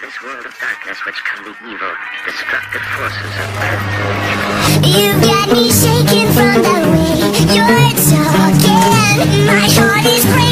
[0.00, 1.92] this world of darkness which come the evil,
[2.26, 3.48] destructive forces of
[4.84, 7.16] You got me shaking from the way
[7.54, 9.46] you're talking.
[9.46, 10.45] My heart is breaking,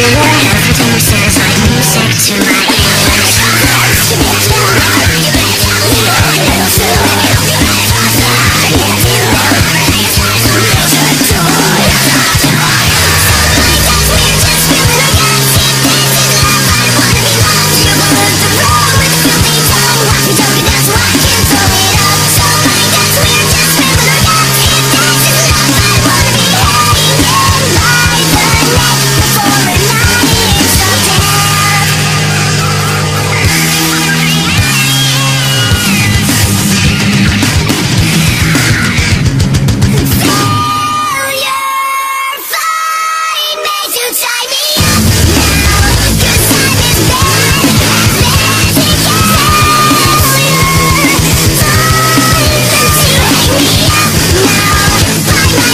[0.00, 1.36] do what I have to do, says
[1.68, 2.59] music to my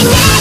[0.06, 0.35] Yeah.